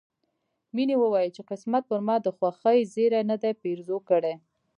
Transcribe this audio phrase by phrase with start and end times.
[0.75, 4.33] مينې وويل چې قسمت پر ما د خوښۍ زيری نه دی پيرزو کړی